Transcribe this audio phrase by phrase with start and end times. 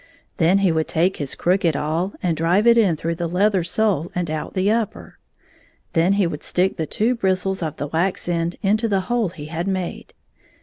[0.37, 4.11] Then he would take his crooked awl and drive it in through the leather sole
[4.15, 5.19] and out the upper.
[5.93, 9.29] Then he would stick the two bris tles of the wax end into the hole
[9.29, 10.15] he had made.